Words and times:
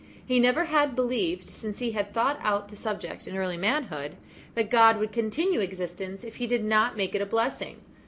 He 0.25 0.39
never 0.39 0.65
had 0.65 0.95
believed, 0.95 1.47
since 1.47 1.77
he 1.77 1.91
had 1.91 2.11
thought 2.11 2.39
out 2.41 2.69
the 2.69 2.75
subject 2.75 3.27
in 3.27 3.37
early 3.37 3.55
manhood, 3.55 4.15
that 4.55 4.71
God 4.71 4.97
would 4.97 5.11
continue 5.11 5.59
existence 5.59 6.23
if 6.23 6.37
He 6.37 6.47
did 6.47 6.63
not 6.63 6.97
make 6.97 7.13
it 7.13 7.21
a 7.21 7.25
blessing. 7.27 7.77